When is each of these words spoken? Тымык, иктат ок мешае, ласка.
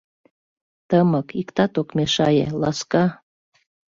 Тымык, 0.89 1.27
иктат 1.41 1.73
ок 1.81 1.89
мешае, 1.97 2.45
ласка. 2.61 3.03